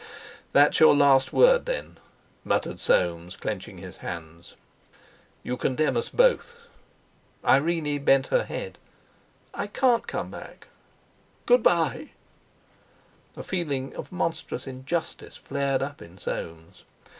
"That's 0.51 0.79
your 0.79 0.95
last 0.95 1.31
word, 1.31 1.67
then," 1.67 1.99
muttered 2.43 2.79
Soames, 2.79 3.35
clenching 3.37 3.77
his 3.77 3.97
hands; 3.97 4.55
"you 5.43 5.55
condemn 5.57 5.95
us 5.95 6.09
both." 6.09 6.65
Irene 7.45 8.03
bent 8.03 8.25
her 8.33 8.45
head. 8.45 8.79
"I 9.53 9.67
can't 9.67 10.07
come 10.07 10.31
back. 10.31 10.69
Good 11.45 11.61
bye!" 11.61 12.13
A 13.35 13.43
feeling 13.43 13.95
of 13.95 14.11
monstrous 14.11 14.65
injustice 14.65 15.37
flared 15.37 15.83
up 15.83 16.01
in 16.01 16.17
Soames. 16.17 16.83